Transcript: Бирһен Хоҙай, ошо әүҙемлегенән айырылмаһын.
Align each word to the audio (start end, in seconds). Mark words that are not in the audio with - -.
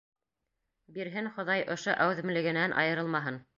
Бирһен 0.95 1.29
Хоҙай, 1.35 1.67
ошо 1.77 1.95
әүҙемлегенән 2.07 2.77
айырылмаһын. 2.85 3.43